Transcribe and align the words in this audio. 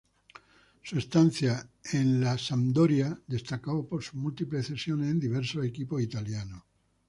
Su 0.81 0.97
estancia 0.97 1.63
en 1.93 2.21
la 2.21 2.35
Sampdoria 2.35 3.15
destacó 3.27 3.87
por 3.87 4.03
sus 4.03 4.15
múltiples 4.15 4.65
cesiones 4.65 5.11
en 5.11 5.19
diversos 5.19 5.63
equipos 5.63 6.01
italianos. 6.01 6.63